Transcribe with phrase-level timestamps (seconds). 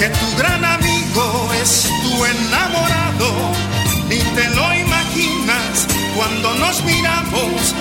[0.00, 3.52] que tu gran amigo es tu enamorado,
[4.08, 5.86] ni te lo imaginas
[6.16, 7.74] cuando nos miramos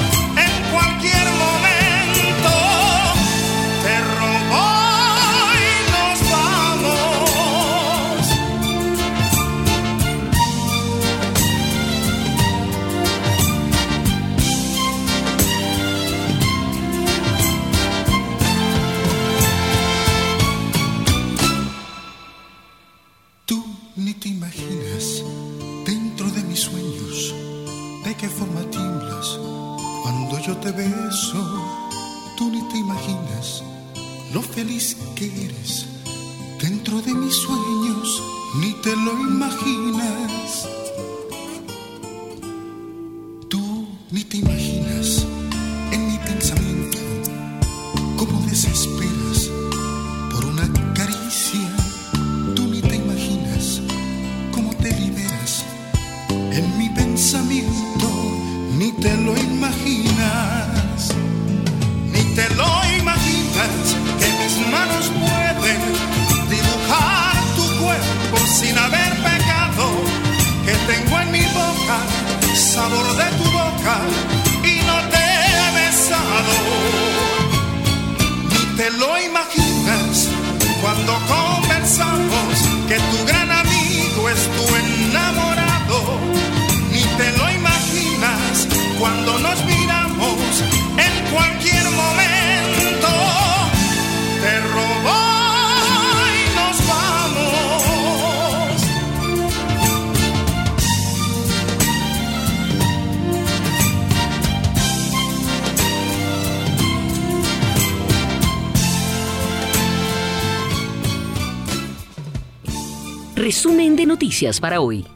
[113.49, 115.07] Resumen de noticias para hoy.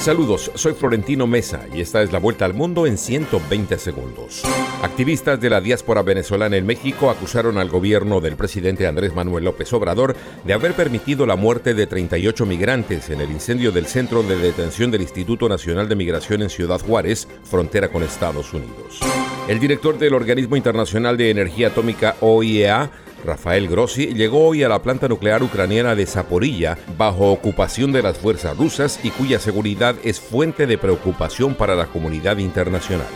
[0.00, 4.42] Saludos, soy Florentino Mesa y esta es la vuelta al mundo en 120 segundos.
[4.82, 9.72] Activistas de la diáspora venezolana en México acusaron al gobierno del presidente Andrés Manuel López
[9.74, 14.36] Obrador de haber permitido la muerte de 38 migrantes en el incendio del centro de
[14.36, 18.98] detención del Instituto Nacional de Migración en Ciudad Juárez, frontera con Estados Unidos.
[19.46, 22.90] El director del Organismo Internacional de Energía Atómica OIEA
[23.24, 28.18] Rafael Grossi llegó hoy a la planta nuclear ucraniana de Zaporilla bajo ocupación de las
[28.18, 33.06] fuerzas rusas y cuya seguridad es fuente de preocupación para la comunidad internacional.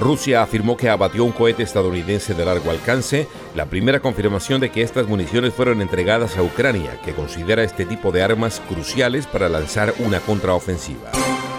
[0.00, 3.26] Rusia afirmó que abatió un cohete estadounidense de largo alcance,
[3.56, 8.12] la primera confirmación de que estas municiones fueron entregadas a Ucrania, que considera este tipo
[8.12, 11.10] de armas cruciales para lanzar una contraofensiva.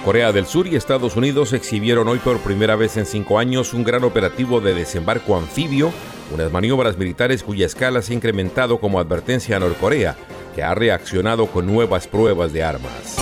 [0.06, 3.84] Corea del Sur y Estados Unidos exhibieron hoy por primera vez en cinco años un
[3.84, 5.92] gran operativo de desembarco anfibio
[6.32, 10.16] unas maniobras militares cuya escala se ha incrementado como advertencia a Norcorea,
[10.56, 13.18] que ha reaccionado con nuevas pruebas de armas.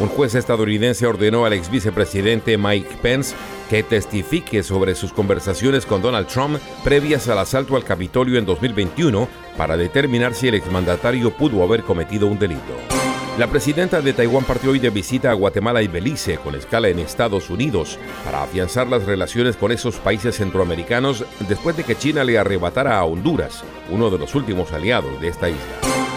[0.00, 3.34] Un juez estadounidense ordenó al ex vicepresidente Mike Pence
[3.68, 9.28] que testifique sobre sus conversaciones con Donald Trump previas al asalto al Capitolio en 2021
[9.56, 13.01] para determinar si el exmandatario pudo haber cometido un delito.
[13.38, 16.98] La presidenta de Taiwán partió hoy de visita a Guatemala y Belice con escala en
[16.98, 22.38] Estados Unidos para afianzar las relaciones con esos países centroamericanos después de que China le
[22.38, 25.62] arrebatara a Honduras, uno de los últimos aliados de esta isla.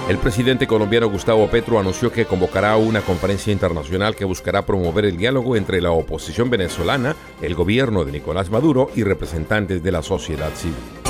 [0.09, 5.15] El presidente colombiano Gustavo Petro anunció que convocará una conferencia internacional que buscará promover el
[5.15, 10.53] diálogo entre la oposición venezolana, el gobierno de Nicolás Maduro y representantes de la sociedad
[10.53, 11.04] civil.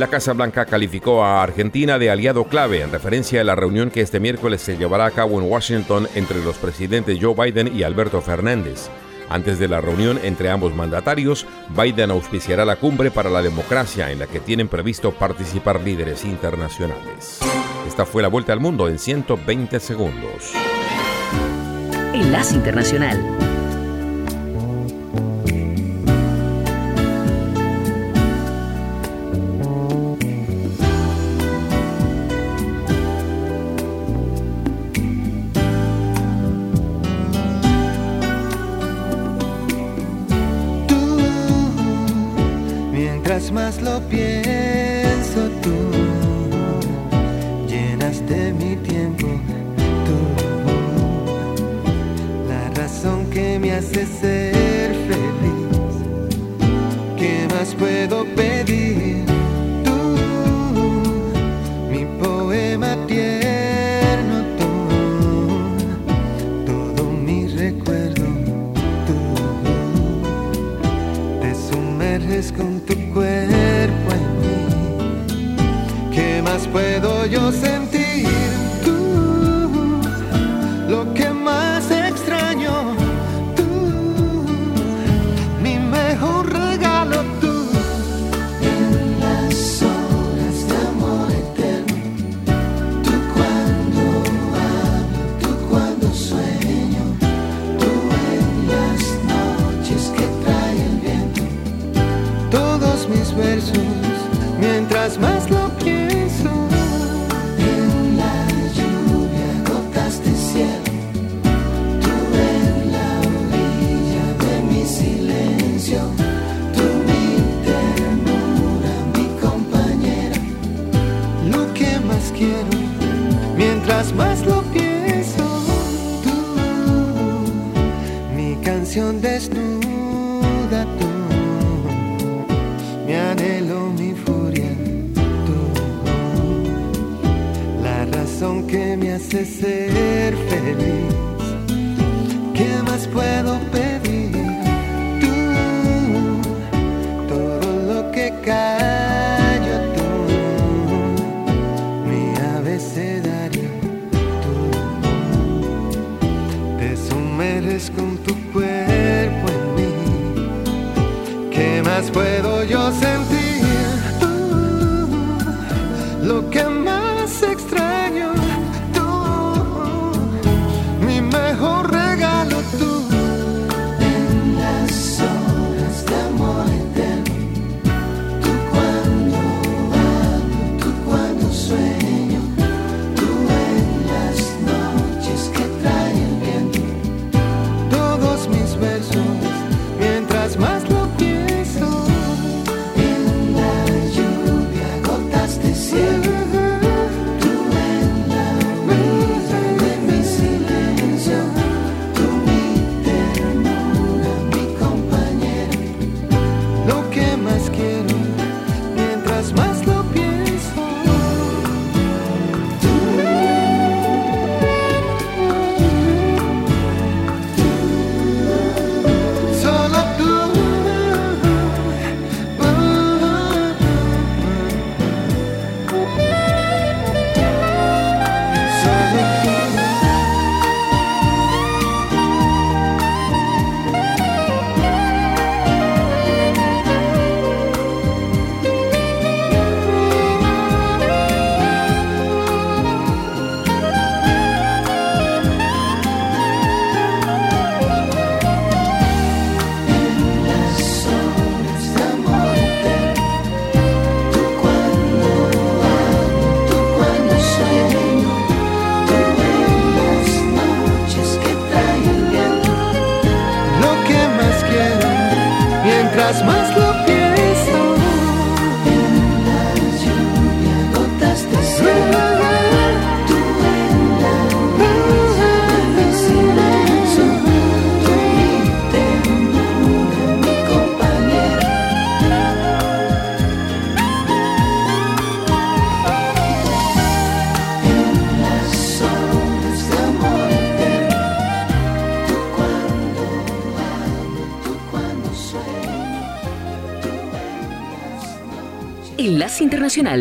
[0.00, 4.00] La Casa Blanca calificó a Argentina de aliado clave en referencia a la reunión que
[4.00, 8.22] este miércoles se llevará a cabo en Washington entre los presidentes Joe Biden y Alberto
[8.22, 8.88] Fernández.
[9.28, 14.20] Antes de la reunión entre ambos mandatarios, Biden auspiciará la cumbre para la democracia en
[14.20, 17.40] la que tienen previsto participar líderes internacionales.
[17.86, 20.54] Esta fue la vuelta al mundo en 120 segundos.
[22.14, 23.49] Enlace Internacional.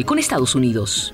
[0.03, 1.13] Con Estados Unidos.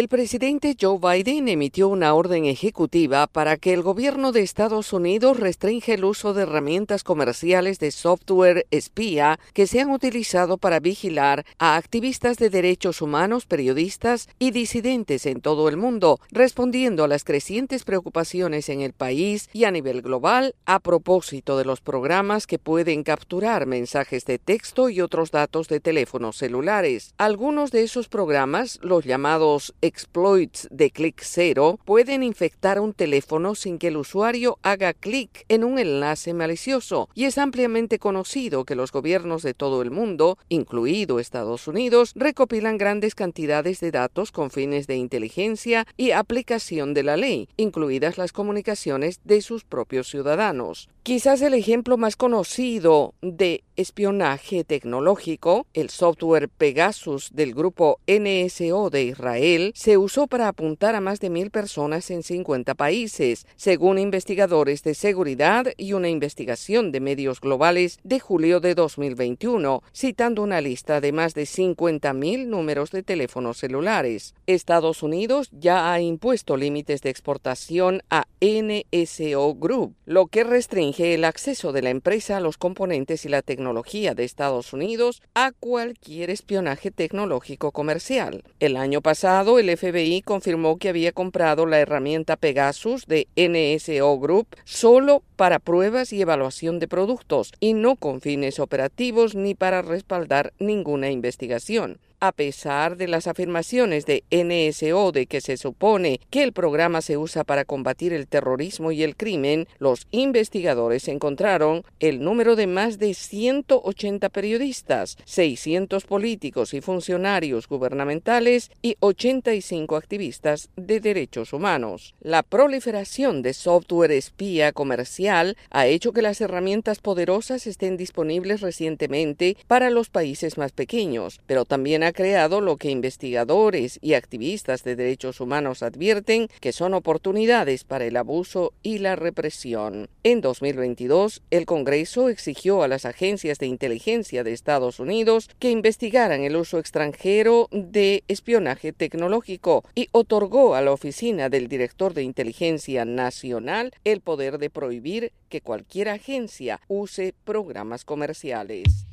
[0.00, 5.38] El presidente Joe Biden emitió una orden ejecutiva para que el gobierno de Estados Unidos
[5.38, 11.44] restringe el uso de herramientas comerciales de software espía que se han utilizado para vigilar
[11.58, 17.22] a activistas de derechos humanos, periodistas y disidentes en todo el mundo, respondiendo a las
[17.22, 22.58] crecientes preocupaciones en el país y a nivel global a propósito de los programas que
[22.58, 27.12] pueden capturar mensajes de texto y otros datos de teléfonos celulares.
[27.18, 33.78] Algunos de esos programas, los llamados exploits de clic cero pueden infectar un teléfono sin
[33.78, 38.92] que el usuario haga clic en un enlace malicioso y es ampliamente conocido que los
[38.92, 44.86] gobiernos de todo el mundo, incluido Estados Unidos, recopilan grandes cantidades de datos con fines
[44.86, 50.88] de inteligencia y aplicación de la ley, incluidas las comunicaciones de sus propios ciudadanos.
[51.02, 59.04] Quizás el ejemplo más conocido de espionaje tecnológico, el software Pegasus del grupo NSO de
[59.04, 64.82] Israel, se usó para apuntar a más de mil personas en 50 países, según investigadores
[64.82, 71.00] de seguridad y una investigación de medios globales de julio de 2021, citando una lista
[71.00, 74.34] de más de 50.000 números de teléfonos celulares.
[74.46, 81.24] Estados Unidos ya ha impuesto límites de exportación a NSO Group, lo que restringe el
[81.24, 86.28] acceso de la empresa a los componentes y la tecnología de Estados Unidos a cualquier
[86.28, 88.44] espionaje tecnológico comercial.
[88.58, 94.48] El año pasado, el FBI confirmó que había comprado la herramienta Pegasus de NSO Group
[94.64, 100.52] solo para pruebas y evaluación de productos y no con fines operativos ni para respaldar
[100.58, 106.52] ninguna investigación a pesar de las afirmaciones de NSO de que se supone que el
[106.52, 112.56] programa se usa para combatir el terrorismo y el crimen, los investigadores encontraron el número
[112.56, 121.52] de más de 180 periodistas, 600 políticos y funcionarios gubernamentales y 85 activistas de derechos
[121.52, 122.14] humanos.
[122.20, 129.56] La proliferación de software espía comercial ha hecho que las herramientas poderosas estén disponibles recientemente
[129.66, 134.96] para los países más pequeños, pero también ha creado lo que investigadores y activistas de
[134.96, 140.08] derechos humanos advierten que son oportunidades para el abuso y la represión.
[140.22, 146.42] En 2022, el Congreso exigió a las agencias de inteligencia de Estados Unidos que investigaran
[146.42, 153.04] el uso extranjero de espionaje tecnológico y otorgó a la Oficina del Director de Inteligencia
[153.04, 159.09] Nacional el poder de prohibir que cualquier agencia use programas comerciales.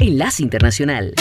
[0.00, 1.12] Enlace Internacional.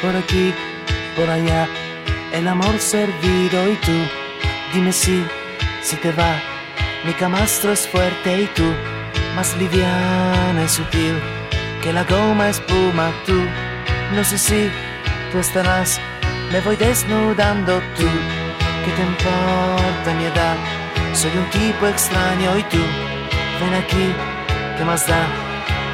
[0.00, 0.52] Por aquí,
[1.16, 1.68] por allá,
[2.32, 3.92] el amor servido y tú,
[4.72, 5.24] dime si,
[5.82, 6.42] si te va,
[7.06, 8.64] mi camastro es fuerte y tú
[9.34, 11.20] más liviana y sutil
[11.82, 13.38] que la goma espuma tú.
[14.14, 14.70] No sé si
[15.30, 16.00] tú estarás,
[16.52, 18.08] me voy desnudando tú.
[18.84, 20.56] ¿Qué te importa mi edad?
[21.14, 22.82] Soy un tipo extraño y tú,
[23.60, 24.12] ven aquí,
[24.76, 25.26] ¿qué más da?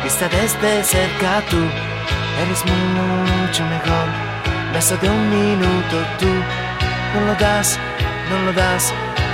[0.02, 1.58] Vista desde cerca tú,
[2.42, 4.06] eres mucho mejor.
[4.72, 6.32] Beso de un minuto tú,
[7.14, 7.78] no lo das,
[8.30, 8.92] no lo das,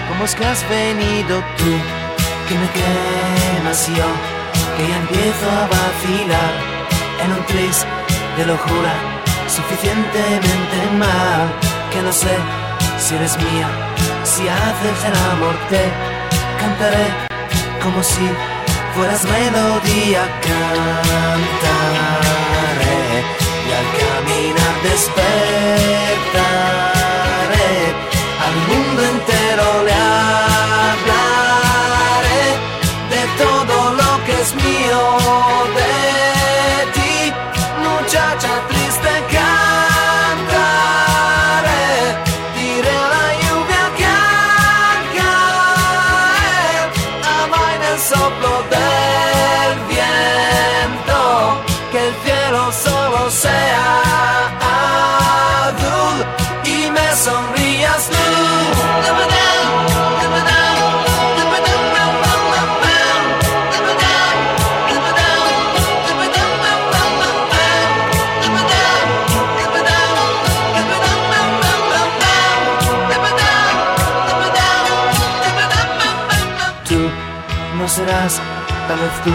[0.08, 2.05] como es que has venido tú
[2.48, 4.08] que me quemas yo,
[4.76, 6.52] que ya empiezo a vacilar
[7.24, 7.84] en un tris
[8.36, 8.94] de locura
[9.48, 11.52] suficientemente mal,
[11.90, 12.36] que no sé
[12.98, 13.68] si eres mía,
[14.22, 15.90] si haces el amor te
[16.60, 17.06] cantaré
[17.82, 18.28] como si
[18.94, 21.64] fueras melodía, cantaré
[23.66, 27.05] y al caminar despertaré
[79.24, 79.32] tú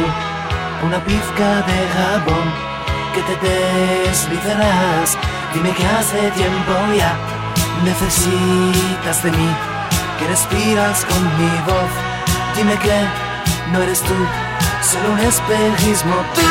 [0.86, 2.48] una pizca de jabón
[3.14, 3.36] que te
[4.08, 5.18] deslizarás.
[5.54, 7.16] Dime que hace tiempo ya
[7.84, 9.50] necesitas de mí,
[10.20, 11.92] que respiras con mi voz.
[12.56, 12.94] Dime que
[13.72, 14.16] no eres tú,
[14.82, 16.42] solo un espejismo tú.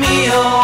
[0.00, 0.57] me home.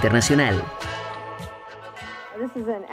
[0.00, 0.64] Internacional.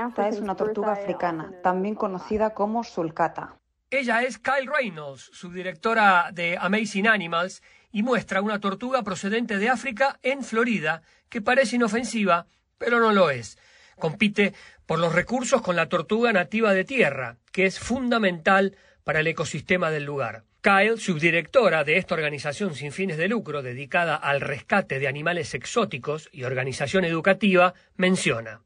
[0.10, 3.56] Esta es una tortuga africana, también conocida como sulcata.
[3.90, 10.20] Ella es Kyle Reynolds, subdirectora de Amazing Animals, y muestra una tortuga procedente de África
[10.22, 12.46] en Florida, que parece inofensiva,
[12.78, 13.58] pero no lo es.
[13.98, 14.54] Compite
[14.86, 19.92] por los recursos con la tortuga nativa de tierra, que es fundamental para el ecosistema
[19.92, 20.44] del lugar.
[20.68, 26.28] Kyle, subdirectora de esta organización sin fines de lucro dedicada al rescate de animales exóticos
[26.34, 28.60] y organización educativa, menciona.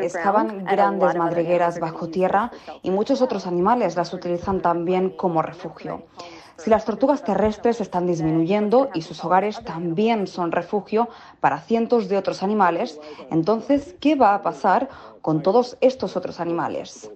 [0.00, 2.52] Excavan grandes madrigueras bajo tierra
[2.84, 6.06] y muchos otros animales las utilizan también como refugio.
[6.56, 11.08] Si las tortugas terrestres están disminuyendo y sus hogares también son refugio
[11.40, 13.00] para cientos de otros animales,
[13.32, 14.88] entonces, ¿qué va a pasar
[15.20, 17.10] con todos estos otros animales?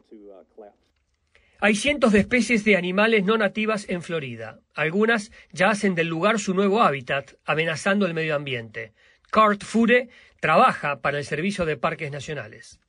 [1.63, 4.61] Hay cientos de especies de animales no nativas en Florida.
[4.75, 8.95] Algunas ya hacen del lugar su nuevo hábitat, amenazando el medio ambiente.
[9.31, 10.09] Cart Fure
[10.41, 12.81] trabaja para el Servicio de Parques Nacionales.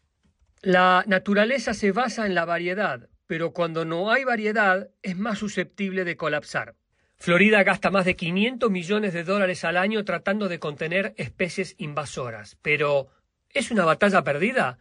[0.62, 6.06] La naturaleza se basa en la variedad, pero cuando no hay variedad es más susceptible
[6.06, 6.76] de colapsar.
[7.18, 12.58] Florida gasta más de 500 millones de dólares al año tratando de contener especies invasoras.
[12.62, 13.10] Pero,
[13.50, 14.80] ¿es una batalla perdida?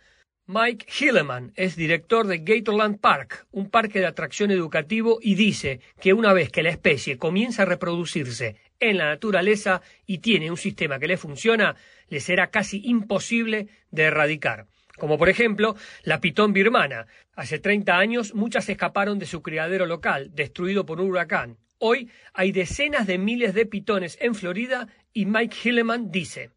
[0.52, 6.12] Mike Hilleman es director de Gatorland Park, un parque de atracción educativo, y dice que
[6.12, 10.98] una vez que la especie comienza a reproducirse en la naturaleza y tiene un sistema
[10.98, 11.76] que le funciona,
[12.08, 14.66] le será casi imposible de erradicar.
[14.98, 17.06] Como por ejemplo la pitón birmana.
[17.36, 21.58] Hace 30 años muchas escaparon de su criadero local, destruido por un huracán.
[21.78, 26.50] Hoy hay decenas de miles de pitones en Florida y Mike Hilleman dice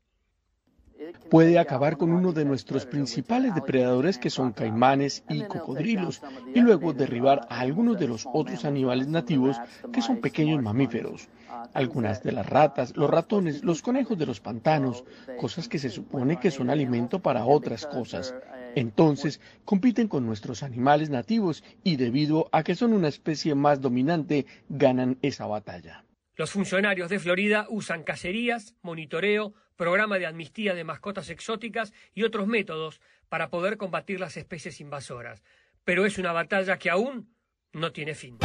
[1.30, 6.22] puede acabar con uno de nuestros principales depredadores que son caimanes y cocodrilos
[6.54, 9.58] y luego derribar a algunos de los otros animales nativos
[9.92, 11.28] que son pequeños mamíferos.
[11.74, 15.04] Algunas de las ratas, los ratones, los conejos de los pantanos,
[15.40, 18.36] cosas que se supone que son alimento para otras cosas.
[18.76, 24.46] Entonces compiten con nuestros animales nativos y debido a que son una especie más dominante,
[24.70, 26.03] ganan esa batalla.
[26.36, 32.48] Los funcionarios de Florida usan cacerías, monitoreo, programa de amnistía de mascotas exóticas y otros
[32.48, 35.44] métodos para poder combatir las especies invasoras.
[35.84, 37.30] Pero es una batalla que aún
[37.72, 38.40] no tiene fin.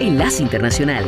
[0.00, 1.04] Enlace Internacional.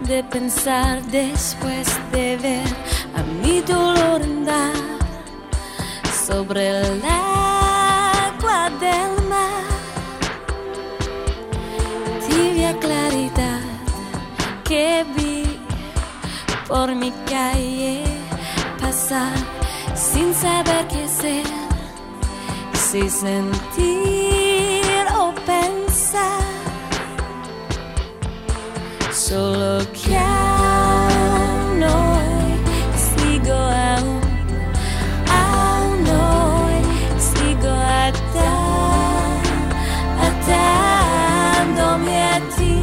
[0.00, 2.68] De pensar después de ver
[3.16, 4.74] a mi dolor andar
[6.26, 9.64] sobre el agua del mar.
[12.28, 13.60] Tibia claridad
[14.64, 15.58] que vi
[16.68, 18.04] por mi calle
[18.78, 19.36] pasar
[19.94, 21.46] sin saber qué hacer,
[22.74, 24.45] si sentir
[29.28, 31.08] solo che a
[31.74, 32.60] noi
[32.94, 34.00] sigo a,
[35.26, 36.80] a noi
[37.16, 38.50] sigo a te,
[40.26, 42.78] attendomi a ti.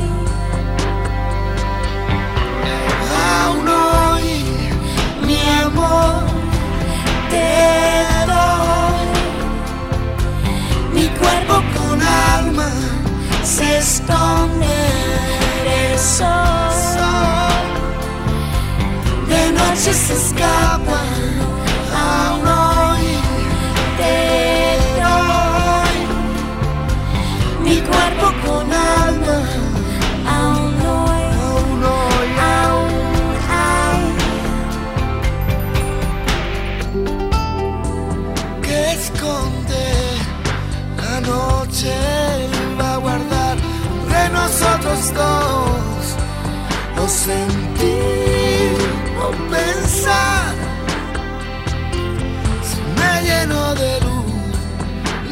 [3.16, 4.30] A noi,
[5.22, 7.08] mio amore,
[10.92, 12.70] mi cuerpo con alma,
[13.44, 14.73] se esconde.
[19.74, 21.02] Noche se escapa,
[21.98, 23.08] aún hoy.
[23.98, 24.16] Te
[25.02, 25.98] doy
[27.64, 29.38] mi cuerpo con alma.
[30.28, 32.30] Aún hoy, aún hoy,
[32.68, 32.92] aún
[38.62, 39.86] que esconde
[40.98, 41.94] la noche
[42.80, 43.58] va a guardar
[44.12, 46.06] de nosotros dos.
[46.96, 47.06] No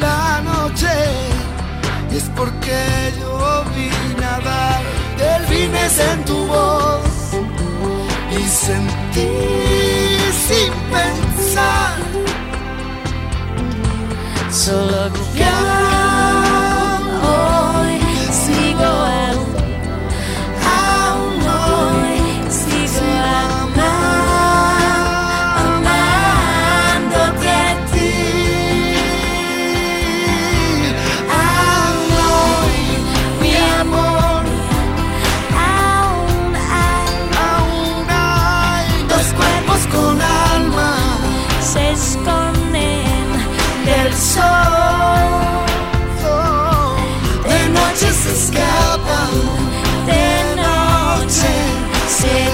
[0.00, 0.88] la noche
[2.10, 4.80] es porque yo vi nadar
[5.16, 7.02] delfines en tu voz
[8.30, 9.28] y sentí
[10.46, 11.98] sin pensar.
[14.50, 15.44] Solo que
[51.42, 52.51] noche se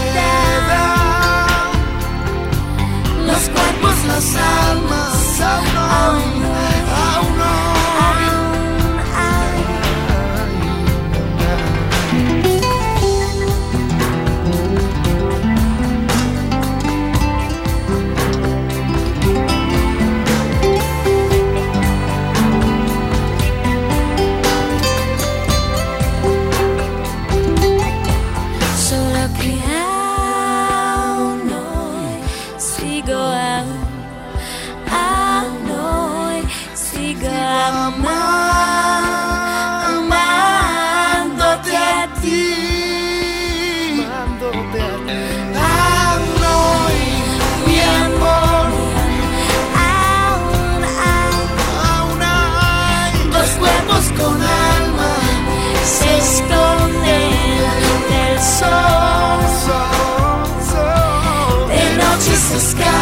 [62.59, 62.97] noche se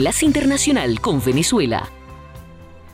[0.00, 1.92] Enlace Internacional con Venezuela.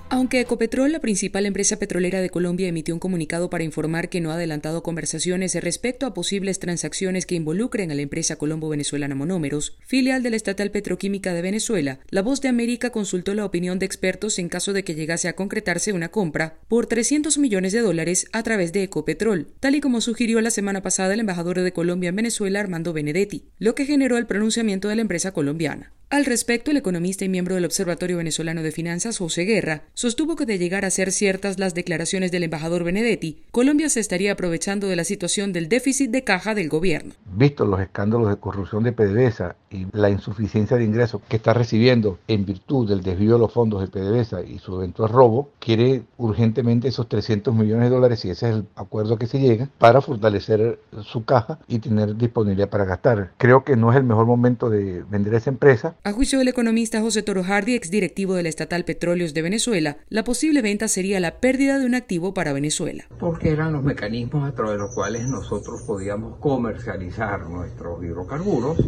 [0.09, 4.33] Aunque Ecopetrol, la principal empresa petrolera de Colombia, emitió un comunicado para informar que no
[4.33, 10.25] ha adelantado conversaciones respecto a posibles transacciones que involucren a la empresa colombo-venezolana Monómeros, filial
[10.25, 14.41] de la estatal petroquímica de Venezuela, la Voz de América consultó la opinión de expertos
[14.41, 18.43] en caso de que llegase a concretarse una compra por 300 millones de dólares a
[18.43, 22.17] través de Ecopetrol, tal y como sugirió la semana pasada el embajador de Colombia en
[22.17, 25.93] Venezuela, Armando Benedetti, lo que generó el pronunciamiento de la empresa colombiana.
[26.09, 30.47] Al respecto, el economista y miembro del Observatorio Venezolano de Finanzas, José Guerra, sostuvo que
[30.47, 34.95] de llegar a ser ciertas las declaraciones del embajador Benedetti, Colombia se estaría aprovechando de
[34.95, 37.13] la situación del déficit de caja del gobierno.
[37.35, 42.21] Visto los escándalos de corrupción de PDVSA y la insuficiencia de ingresos que está recibiendo
[42.29, 46.87] en virtud del desvío de los fondos de PDVSA y su eventual robo, quiere urgentemente
[46.87, 50.79] esos 300 millones de dólares, y ese es el acuerdo que se llega, para fortalecer
[51.03, 53.33] su caja y tener disponibilidad para gastar.
[53.39, 55.97] Creo que no es el mejor momento de vender esa empresa.
[56.07, 60.23] A juicio del economista José Toro Hardy, exdirectivo de la estatal Petróleos de Venezuela, la
[60.23, 63.07] posible venta sería la pérdida de un activo para Venezuela.
[63.19, 68.79] Porque eran los mecanismos a través de los cuales nosotros podíamos comercializar nuestros hidrocarburos,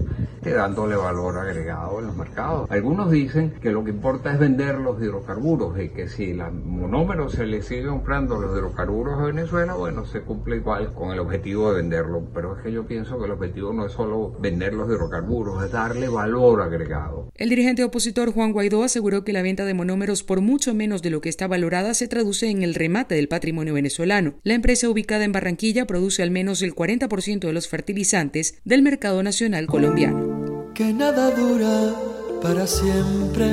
[0.45, 2.71] dándole valor agregado en los mercados.
[2.71, 7.29] Algunos dicen que lo que importa es vender los hidrocarburos y que si la monómero
[7.29, 11.71] se le sigue comprando los hidrocarburos a Venezuela, bueno, se cumple igual con el objetivo
[11.71, 12.23] de venderlo.
[12.33, 15.73] Pero es que yo pienso que el objetivo no es solo vender los hidrocarburos, es
[15.73, 17.08] darle valor agregado.
[17.35, 21.11] El dirigente opositor Juan Guaidó aseguró que la venta de monómeros por mucho menos de
[21.11, 24.35] lo que está valorada se traduce en el remate del patrimonio venezolano.
[24.42, 29.23] La empresa ubicada en Barranquilla produce al menos el 40% de los fertilizantes del mercado
[29.23, 30.73] nacional colombiano.
[30.75, 31.94] Que nada dura
[32.42, 33.47] para siempre.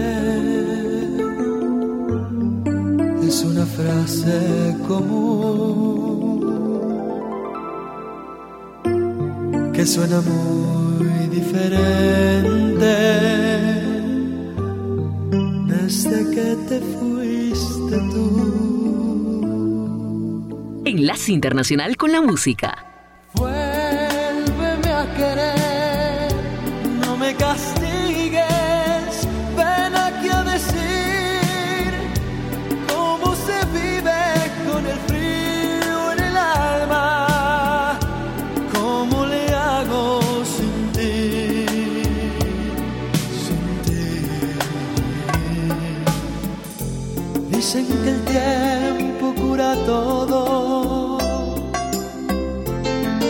[3.28, 6.16] Es una frase común
[9.74, 13.35] que suena muy diferente
[15.86, 18.26] desde que te fuiste tú.
[20.84, 22.76] Enlace Internacional con la Música.
[23.34, 26.34] Vuélveme a querer,
[27.06, 27.85] no me castigues,
[49.86, 51.18] todo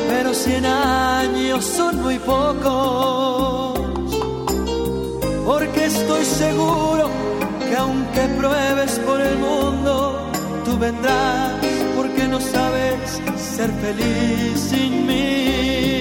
[0.10, 3.80] pero cien años son muy pocos.
[5.46, 7.10] Porque estoy seguro
[7.60, 10.32] que aunque pruebes por el mundo,
[10.64, 11.54] tú vendrás
[11.96, 15.95] porque no sabes ser feliz sin mí.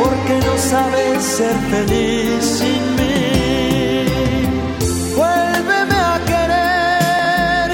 [0.00, 4.04] Porque no sabes ser feliz sin mí.
[5.16, 7.68] Vuélveme a querer,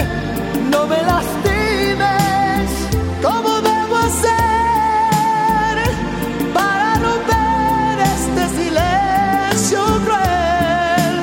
[0.73, 2.69] no me lastimes,
[3.23, 5.77] ¿cómo debo hacer
[6.59, 11.17] para romper este silencio cruel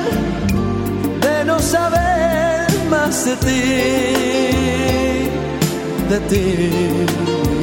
[1.24, 3.62] de no saber más de ti,
[6.10, 7.53] de ti?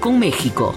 [0.00, 0.74] Con México.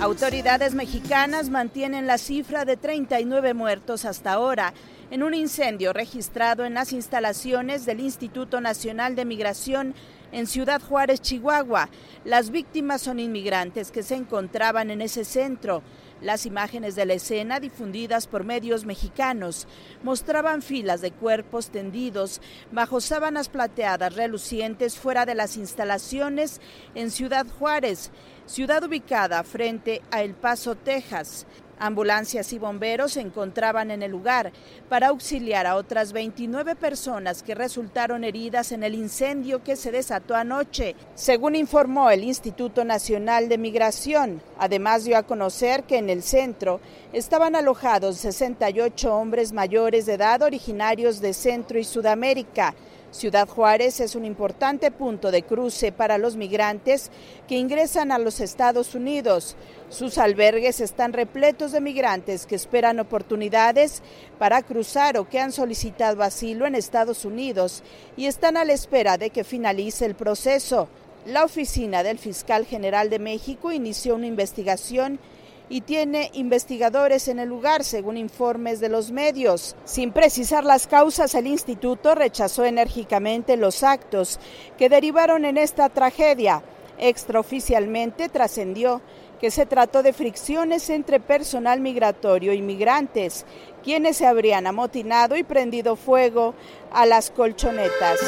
[0.00, 4.74] Autoridades mexicanas mantienen la cifra de 39 muertos hasta ahora
[5.10, 9.94] en un incendio registrado en las instalaciones del Instituto Nacional de Migración
[10.32, 11.88] en Ciudad Juárez, Chihuahua.
[12.24, 15.82] Las víctimas son inmigrantes que se encontraban en ese centro.
[16.22, 19.66] Las imágenes de la escena difundidas por medios mexicanos
[20.04, 26.60] mostraban filas de cuerpos tendidos bajo sábanas plateadas relucientes fuera de las instalaciones
[26.94, 28.12] en Ciudad Juárez.
[28.46, 31.44] ciudad ubicada frente a El Paso, Texas.
[31.78, 34.52] Ambulancias y bomberos se encontraban en el lugar
[34.88, 40.34] para auxiliar a otras 29 personas que resultaron heridas en el incendio que se desató
[40.34, 44.42] anoche, según informó el Instituto Nacional de Migración.
[44.58, 46.80] Además dio a conocer que en el centro
[47.12, 52.74] estaban alojados 68 hombres mayores de edad originarios de Centro y Sudamérica.
[53.12, 57.10] Ciudad Juárez es un importante punto de cruce para los migrantes
[57.46, 59.54] que ingresan a los Estados Unidos.
[59.90, 64.02] Sus albergues están repletos de migrantes que esperan oportunidades
[64.38, 67.82] para cruzar o que han solicitado asilo en Estados Unidos
[68.16, 70.88] y están a la espera de que finalice el proceso.
[71.26, 75.20] La oficina del fiscal general de México inició una investigación
[75.68, 79.76] y tiene investigadores en el lugar, según informes de los medios.
[79.84, 84.38] Sin precisar las causas, el instituto rechazó enérgicamente los actos
[84.78, 86.62] que derivaron en esta tragedia.
[86.98, 89.00] Extraoficialmente trascendió
[89.40, 93.44] que se trató de fricciones entre personal migratorio y migrantes,
[93.82, 96.54] quienes se habrían amotinado y prendido fuego
[96.92, 98.20] a las colchonetas.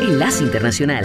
[0.00, 1.04] Enlace Internacional.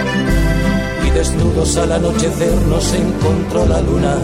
[1.21, 4.17] desnudos al anochecer nos encontró la luna.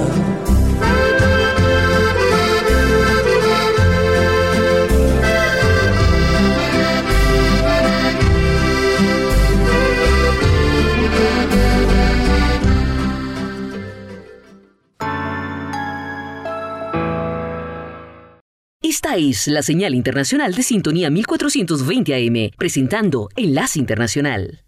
[18.81, 24.66] Esta es la señal internacional de sintonía 1420 AM, presentando Enlace Internacional.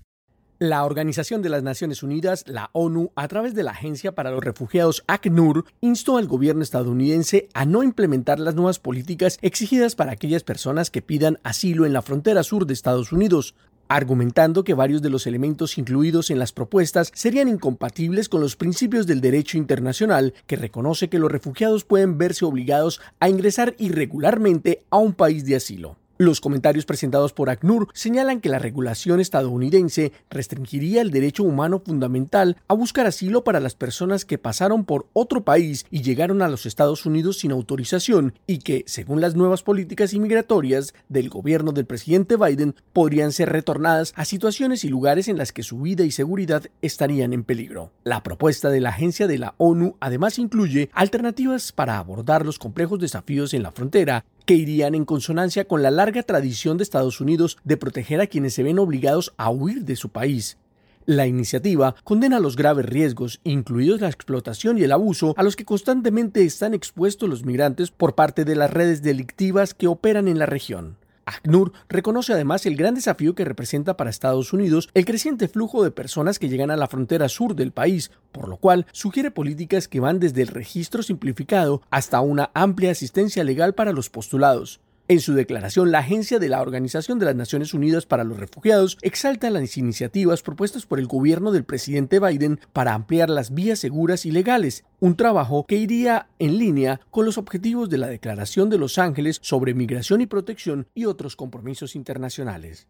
[0.62, 4.44] La Organización de las Naciones Unidas, la ONU, a través de la Agencia para los
[4.44, 10.44] Refugiados ACNUR, instó al gobierno estadounidense a no implementar las nuevas políticas exigidas para aquellas
[10.44, 13.56] personas que pidan asilo en la frontera sur de Estados Unidos,
[13.88, 19.08] argumentando que varios de los elementos incluidos en las propuestas serían incompatibles con los principios
[19.08, 24.98] del derecho internacional, que reconoce que los refugiados pueden verse obligados a ingresar irregularmente a
[24.98, 25.99] un país de asilo.
[26.22, 32.58] Los comentarios presentados por ACNUR señalan que la regulación estadounidense restringiría el derecho humano fundamental
[32.68, 36.66] a buscar asilo para las personas que pasaron por otro país y llegaron a los
[36.66, 42.36] Estados Unidos sin autorización y que, según las nuevas políticas inmigratorias del gobierno del presidente
[42.36, 46.66] Biden, podrían ser retornadas a situaciones y lugares en las que su vida y seguridad
[46.82, 47.94] estarían en peligro.
[48.04, 53.00] La propuesta de la agencia de la ONU además incluye alternativas para abordar los complejos
[53.00, 57.60] desafíos en la frontera que irían en consonancia con la larga tradición de Estados Unidos
[57.66, 60.58] de proteger a quienes se ven obligados a huir de su país.
[61.06, 65.66] La iniciativa condena los graves riesgos, incluidos la explotación y el abuso, a los que
[65.66, 70.48] constantemente están expuestos los migrantes por parte de las redes delictivas que operan en la
[70.48, 70.98] región.
[71.30, 75.92] ACNUR reconoce además el gran desafío que representa para Estados Unidos el creciente flujo de
[75.92, 80.00] personas que llegan a la frontera sur del país, por lo cual sugiere políticas que
[80.00, 84.82] van desde el registro simplificado hasta una amplia asistencia legal para los postulados.
[85.12, 88.96] En su declaración, la Agencia de la Organización de las Naciones Unidas para los Refugiados
[89.02, 94.28] exalta las iniciativas propuestas por el gobierno del presidente Biden para ampliar las vías seguras
[94.28, 98.78] y legales, un trabajo que iría en línea con los objetivos de la Declaración de
[98.78, 102.88] Los Ángeles sobre Migración y Protección y otros compromisos internacionales.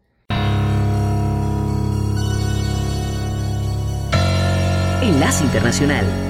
[5.00, 6.29] Enlace Internacional.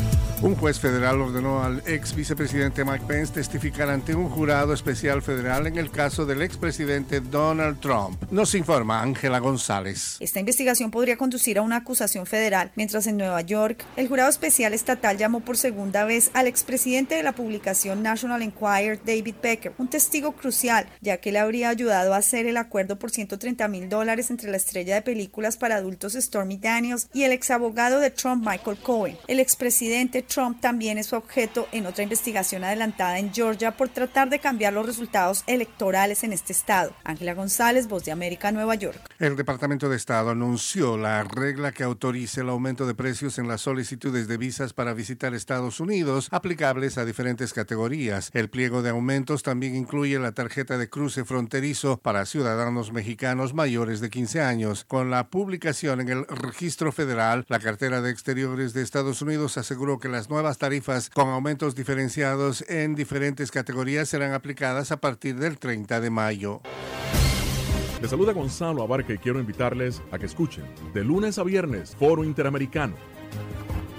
[0.43, 5.67] Un juez federal ordenó al ex vicepresidente Mike Pence testificar ante un jurado especial federal
[5.67, 8.19] en el caso del expresidente Donald Trump.
[8.31, 10.17] Nos informa Ángela González.
[10.19, 14.73] Esta investigación podría conducir a una acusación federal, mientras en Nueva York el jurado especial
[14.73, 19.89] estatal llamó por segunda vez al expresidente de la publicación National Enquirer, David Becker, un
[19.89, 24.31] testigo crucial, ya que le habría ayudado a hacer el acuerdo por 130 mil dólares
[24.31, 28.79] entre la estrella de películas para adultos Stormy Daniels y el exabogado de Trump Michael
[28.79, 29.17] Cohen.
[29.27, 34.39] El expresidente Trump también es objeto en otra investigación adelantada en Georgia por tratar de
[34.39, 36.93] cambiar los resultados electorales en este estado.
[37.03, 38.97] Ángela González, Voz de América, Nueva York.
[39.19, 43.61] El Departamento de Estado anunció la regla que autorice el aumento de precios en las
[43.61, 48.29] solicitudes de visas para visitar Estados Unidos aplicables a diferentes categorías.
[48.33, 53.99] El pliego de aumentos también incluye la tarjeta de cruce fronterizo para ciudadanos mexicanos mayores
[53.99, 54.85] de 15 años.
[54.87, 59.99] Con la publicación en el registro federal, la cartera de exteriores de Estados Unidos aseguró
[59.99, 65.57] que las nuevas tarifas con aumentos diferenciados en diferentes categorías serán aplicadas a partir del
[65.57, 66.61] 30 de mayo.
[67.99, 70.63] Les saluda Gonzalo Abarca y quiero invitarles a que escuchen
[70.93, 72.93] de lunes a viernes Foro Interamericano.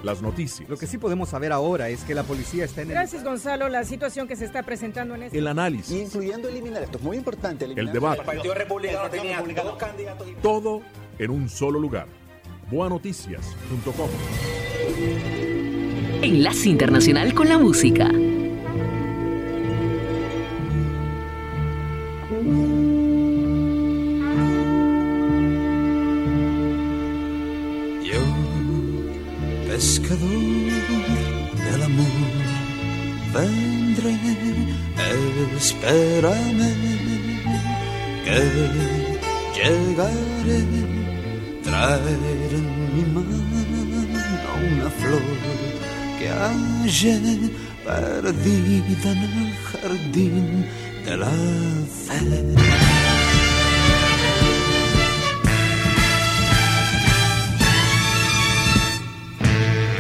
[0.04, 2.94] Las noticias, Lo que sí podemos saber ahora es que la policía está en el...
[2.94, 3.68] Gracias, Gonzalo.
[3.68, 5.38] La situación que se está presentando en este...
[5.38, 9.76] el análisis, Incluyendo eliminar, esto es muy importante, eliminar el debate, Partido Republicano tenía dos
[9.76, 10.82] candidatos y- todo
[11.18, 12.06] en un solo lugar.
[12.70, 14.08] Boanoticias.com.
[16.22, 18.08] Enlace Internacional con la Música.
[28.04, 28.22] Yo,
[29.66, 30.20] pescador
[31.56, 32.06] del amor,
[33.34, 34.16] vendré,
[35.56, 36.72] espérame,
[38.24, 38.38] que
[39.56, 40.62] llegaré,
[41.64, 43.42] traer en mi mano
[44.70, 45.61] una flor
[46.22, 47.50] que hallé
[47.84, 50.66] perdida en el jardín
[51.04, 51.34] de la
[52.04, 52.20] fe.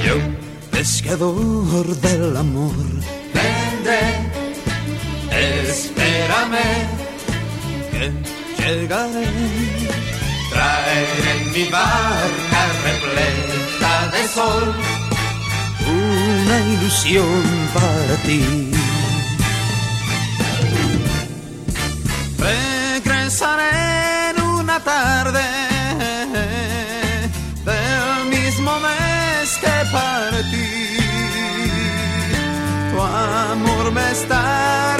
[0.04, 0.16] Yo,
[0.70, 2.86] pescador del amor,
[3.36, 4.04] vendré,
[5.74, 6.68] espérame,
[7.90, 8.06] que
[8.58, 9.28] llegaré,
[10.52, 15.11] traer en mi barca repleta de sol
[15.88, 17.42] una ilusión
[17.74, 18.70] para ti.
[22.38, 25.44] Regresaré en una tarde
[27.64, 30.70] del mismo mes que partí.
[32.92, 34.91] Tu amor me estará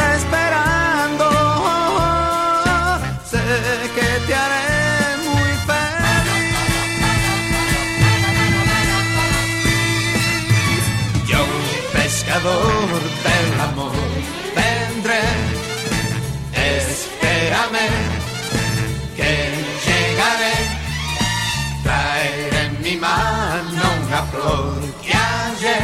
[24.43, 25.79] una flor que hallé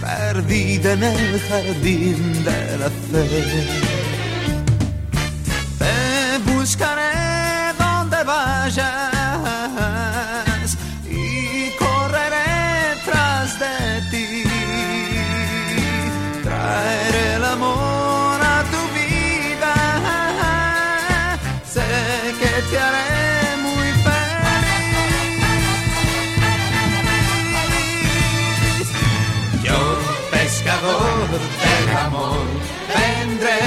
[0.00, 1.40] perdida en el
[31.38, 32.46] del amor,
[32.94, 33.60] vendré.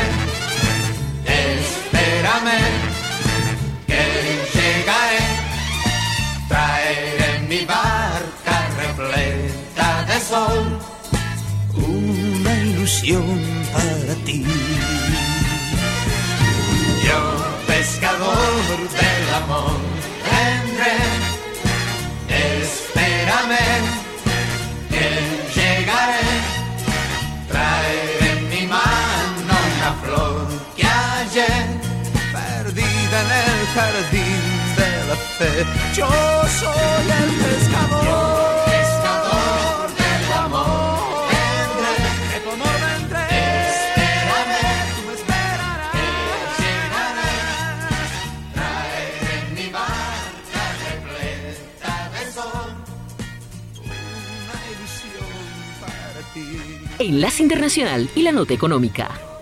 [1.26, 2.59] Espérame,
[3.88, 4.03] que
[4.53, 5.26] llegaré.
[6.47, 10.80] Traeré mi barca repleta de sol
[11.76, 13.24] una ilusión
[13.74, 14.43] para ti.
[17.05, 17.22] Yo,
[17.68, 19.80] pescador del amor,
[33.74, 34.42] jardín
[34.78, 35.66] de la fe.
[35.96, 36.08] Yo
[36.62, 38.66] soy el pescador.
[38.66, 41.28] pescador del amor.
[41.34, 41.94] Vendré,
[42.32, 43.26] que tu amor vendré.
[43.74, 44.64] Espérame,
[44.96, 45.94] tú me esperarás.
[46.60, 48.12] Llegarás,
[48.54, 52.70] traeré en mi barca repleta de sol
[53.84, 55.34] una ilusión
[55.82, 56.46] para ti.
[57.00, 59.33] Enlace Internacional y la Nota Económica.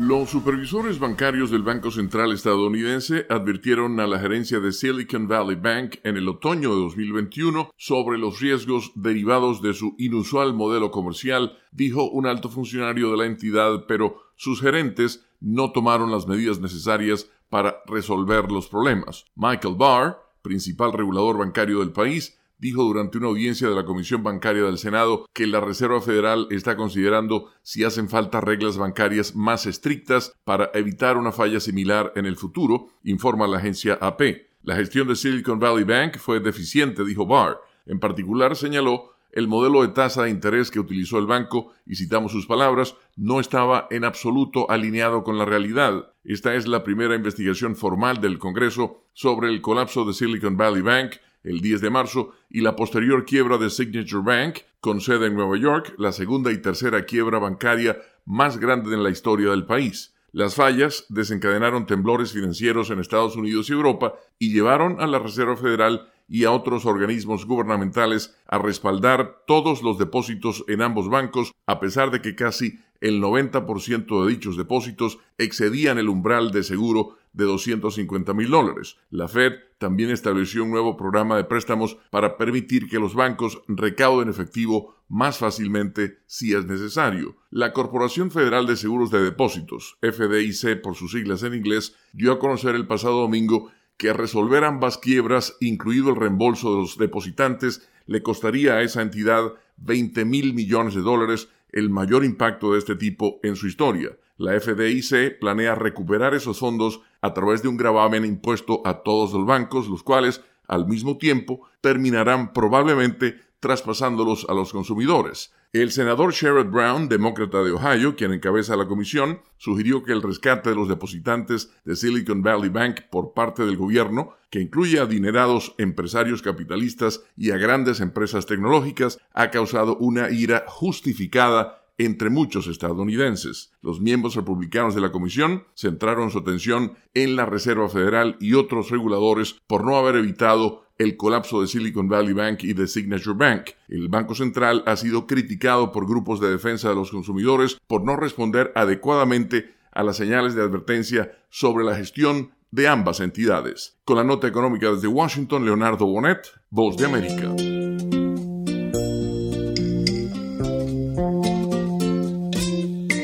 [0.00, 5.96] Los supervisores bancarios del Banco Central estadounidense advirtieron a la gerencia de Silicon Valley Bank
[6.04, 12.08] en el otoño de 2021 sobre los riesgos derivados de su inusual modelo comercial, dijo
[12.08, 17.82] un alto funcionario de la entidad, pero sus gerentes no tomaron las medidas necesarias para
[17.86, 19.26] resolver los problemas.
[19.36, 24.62] Michael Barr, principal regulador bancario del país, dijo durante una audiencia de la Comisión Bancaria
[24.62, 30.34] del Senado que la Reserva Federal está considerando si hacen falta reglas bancarias más estrictas
[30.44, 34.22] para evitar una falla similar en el futuro, informa la agencia AP.
[34.62, 37.58] La gestión de Silicon Valley Bank fue deficiente, dijo Barr.
[37.86, 42.32] En particular, señaló, el modelo de tasa de interés que utilizó el banco, y citamos
[42.32, 46.12] sus palabras, no estaba en absoluto alineado con la realidad.
[46.24, 51.12] Esta es la primera investigación formal del Congreso sobre el colapso de Silicon Valley Bank
[51.42, 55.56] el 10 de marzo y la posterior quiebra de Signature Bank, con sede en Nueva
[55.56, 60.14] York, la segunda y tercera quiebra bancaria más grande en la historia del país.
[60.32, 65.56] Las fallas desencadenaron temblores financieros en Estados Unidos y Europa y llevaron a la Reserva
[65.56, 71.80] Federal y a otros organismos gubernamentales a respaldar todos los depósitos en ambos bancos, a
[71.80, 77.44] pesar de que casi el 90% de dichos depósitos excedían el umbral de seguro de
[77.44, 78.96] 250 mil dólares.
[79.10, 84.28] La Fed también estableció un nuevo programa de préstamos para permitir que los bancos recauden
[84.28, 87.36] efectivo más fácilmente si es necesario.
[87.50, 92.38] La Corporación Federal de Seguros de Depósitos, FDIC por sus siglas en inglés, dio a
[92.38, 98.22] conocer el pasado domingo que resolver ambas quiebras, incluido el reembolso de los depositantes, le
[98.22, 103.40] costaría a esa entidad 20 mil millones de dólares, el mayor impacto de este tipo
[103.42, 104.10] en su historia.
[104.36, 109.44] La FDIC planea recuperar esos fondos a través de un gravamen impuesto a todos los
[109.44, 115.52] bancos, los cuales, al mismo tiempo, terminarán probablemente traspasándolos a los consumidores.
[115.72, 120.70] El senador Sherrod Brown, demócrata de Ohio, quien encabeza la comisión, sugirió que el rescate
[120.70, 125.76] de los depositantes de Silicon Valley Bank por parte del gobierno, que incluye a adinerados
[125.78, 133.72] empresarios capitalistas y a grandes empresas tecnológicas, ha causado una ira justificada entre muchos estadounidenses.
[133.80, 138.90] Los miembros republicanos de la comisión centraron su atención en la Reserva Federal y otros
[138.90, 143.70] reguladores por no haber evitado el colapso de Silicon Valley Bank y de Signature Bank.
[143.88, 148.16] El Banco Central ha sido criticado por grupos de defensa de los consumidores por no
[148.16, 153.96] responder adecuadamente a las señales de advertencia sobre la gestión de ambas entidades.
[154.04, 157.50] Con la nota económica desde Washington, Leonardo Bonet, Voz de América.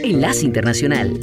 [0.03, 1.21] Enlace Internacional.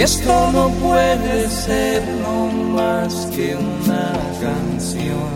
[0.00, 5.30] Esto no puede ser no más que una canción.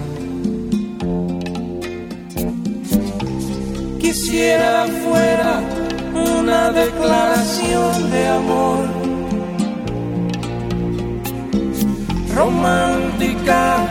[4.00, 5.60] Quisiera fuera
[6.40, 8.86] una declaración de amor
[12.34, 13.86] romántica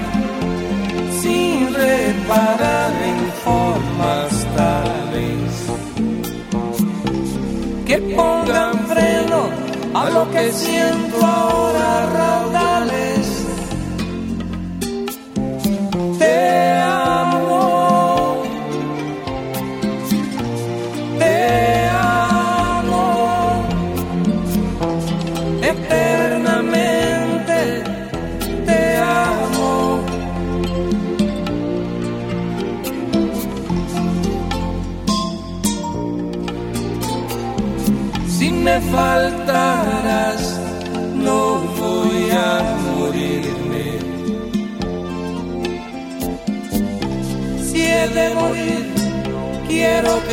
[1.22, 2.73] sin reparar
[10.24, 12.73] lo que siento ahora raudales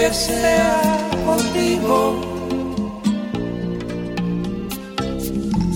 [0.01, 0.81] que sea
[1.27, 1.99] contigo.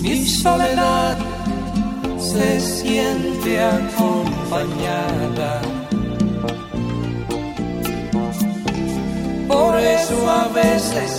[0.01, 1.17] Mi soledad
[2.17, 5.51] se siente acompañada.
[9.47, 11.11] Por eso a veces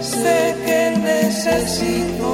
[0.00, 0.80] sé que
[1.12, 2.32] necesito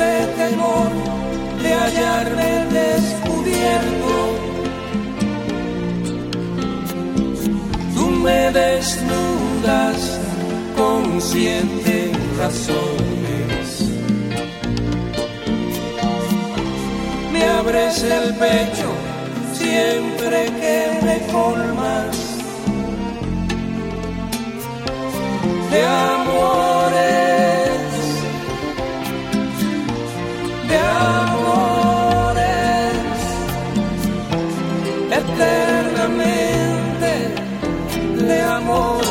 [0.00, 0.90] este temor
[1.62, 4.14] de hallarme descubierto.
[7.94, 10.18] Tú me desnudas
[10.76, 13.66] con siete razones.
[17.32, 18.90] Me abres el pecho
[19.52, 22.16] siempre que me colmas
[25.70, 26.69] de amores.
[35.40, 37.12] Eternamente
[38.28, 39.06] de amores.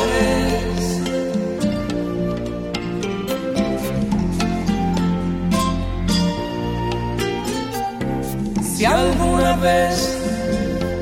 [8.62, 10.16] Si alguna vez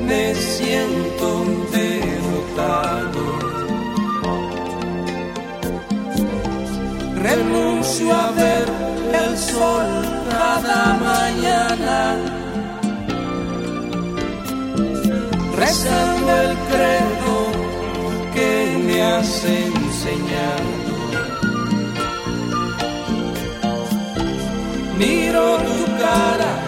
[0.01, 3.39] me siento derrotado
[7.21, 8.65] renuncio a ver
[9.13, 9.87] el sol
[10.29, 12.28] cada mañana,
[15.59, 17.51] rezando el credo
[18.33, 20.79] que me has enseñado.
[24.97, 26.58] Miro tu cara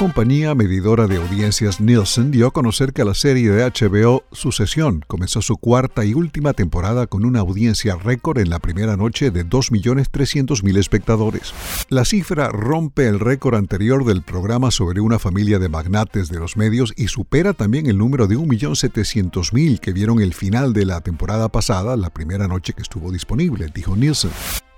[0.00, 5.42] compañía medidora de audiencias Nielsen dio a conocer que la serie de HBO Sucesión comenzó
[5.42, 10.78] su cuarta y última temporada con una audiencia récord en la primera noche de 2.300.000
[10.78, 11.52] espectadores.
[11.90, 16.56] La cifra rompe el récord anterior del programa sobre una familia de magnates de los
[16.56, 21.50] medios y supera también el número de 1.700.000 que vieron el final de la temporada
[21.50, 24.30] pasada, la primera noche que estuvo disponible, dijo Nielsen.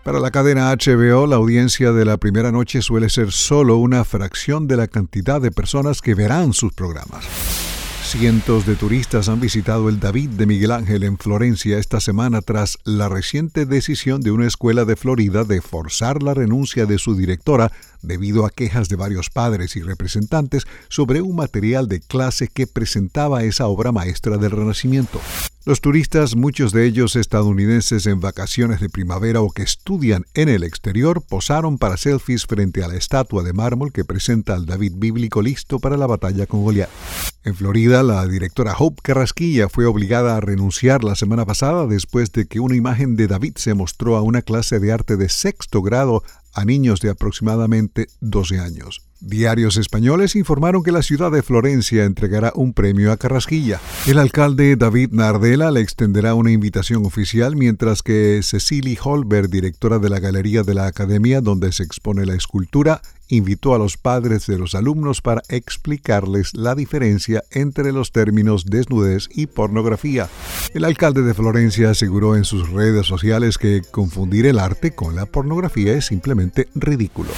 [0.02, 4.66] Para la cadena HBO, la audiencia de la primera noche suele ser solo una fracción
[4.66, 7.24] de la cantidad de personas que verán sus programas.
[8.02, 12.78] Cientos de turistas han visitado el David de Miguel Ángel en Florencia esta semana tras
[12.84, 17.70] la reciente decisión de una escuela de Florida de forzar la renuncia de su directora
[18.02, 23.44] debido a quejas de varios padres y representantes sobre un material de clase que presentaba
[23.44, 25.20] esa obra maestra del Renacimiento.
[25.64, 30.64] Los turistas, muchos de ellos estadounidenses en vacaciones de primavera o que estudian en el
[30.64, 35.40] exterior, posaron para selfies frente a la estatua de mármol que presenta al David bíblico
[35.40, 36.90] listo para la batalla con Goliat.
[37.44, 42.46] En Florida, la directora Hope Carrasquilla fue obligada a renunciar la semana pasada después de
[42.46, 46.24] que una imagen de David se mostró a una clase de arte de sexto grado
[46.54, 49.11] a niños de aproximadamente 12 años.
[49.24, 53.80] Diarios españoles informaron que la ciudad de Florencia entregará un premio a Carrasquilla.
[54.08, 60.10] El alcalde David Nardella le extenderá una invitación oficial, mientras que Cecily Holberg, directora de
[60.10, 64.58] la Galería de la Academia donde se expone la escultura, invitó a los padres de
[64.58, 70.28] los alumnos para explicarles la diferencia entre los términos desnudez y pornografía.
[70.74, 75.26] El alcalde de Florencia aseguró en sus redes sociales que confundir el arte con la
[75.26, 77.30] pornografía es simplemente ridículo.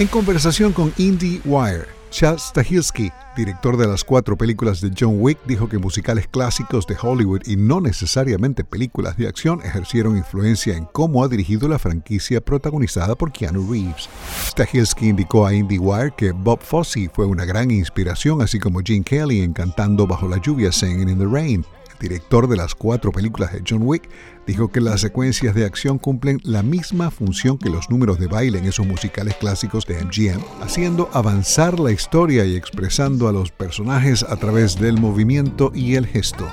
[0.00, 5.68] En conversación con IndieWire, Chad Stahelski, director de las cuatro películas de John Wick, dijo
[5.68, 11.22] que musicales clásicos de Hollywood y no necesariamente películas de acción ejercieron influencia en cómo
[11.22, 14.08] ha dirigido la franquicia protagonizada por Keanu Reeves.
[14.46, 19.42] Stahelski indicó a IndieWire que Bob Fosse fue una gran inspiración, así como Gene Kelly
[19.42, 21.62] en Cantando bajo la lluvia, Singing in the Rain
[22.00, 24.08] director de las cuatro películas de John Wick,
[24.46, 28.58] dijo que las secuencias de acción cumplen la misma función que los números de baile
[28.58, 34.24] en esos musicales clásicos de MGM, haciendo avanzar la historia y expresando a los personajes
[34.24, 36.48] a través del movimiento y el gesto.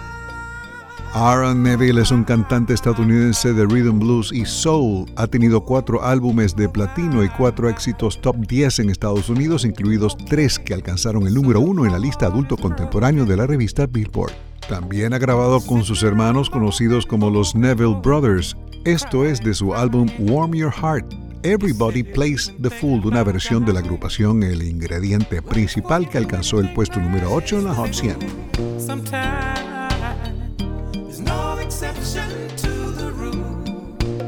[1.13, 5.09] Aaron Neville es un cantante estadounidense de rhythm blues y soul.
[5.15, 10.15] Ha tenido cuatro álbumes de platino y cuatro éxitos top 10 en Estados Unidos, incluidos
[10.15, 14.46] tres que alcanzaron el número uno en la lista adulto contemporáneo de la revista Billboard.
[14.69, 18.57] También ha grabado con sus hermanos conocidos como los Neville Brothers.
[18.83, 21.13] Esto es de su álbum Warm Your Heart.
[21.43, 26.73] Everybody Plays the Fool, una versión de la agrupación El Ingrediente Principal que alcanzó el
[26.73, 29.76] puesto número 8 en la Hot 100.